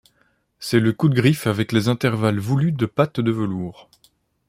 C’est 0.57 0.79
le 0.79 0.93
coup 0.93 1.09
de 1.09 1.13
griffe 1.13 1.45
avec 1.45 1.71
les 1.71 1.87
intervalles 1.87 2.39
voulus 2.39 2.71
de 2.71 2.87
patte 2.87 3.19
de 3.19 3.29
velours. 3.31 3.87